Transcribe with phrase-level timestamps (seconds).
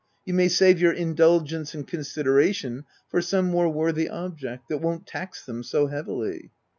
[0.25, 5.45] You may save your indulgence and consideration for some more worthy object, that won't tax
[5.45, 6.49] them so heavily."